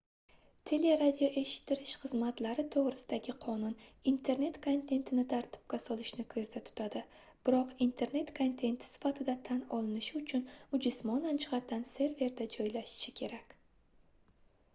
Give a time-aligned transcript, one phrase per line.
[0.69, 3.75] teleradioeshittirish xizmatlari toʻgʻrisidagi qonun
[4.11, 7.03] internet kontentini tartibga solishni koʻzda tutadi
[7.49, 13.55] biroq internet kontenti sifatida tan olinishi uchun u jismonan jihatdan serverda joylashishi kerak